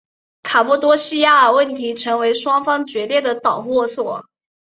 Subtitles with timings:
[0.41, 4.25] 卡帕多细亚问题成为双方决裂的导火索。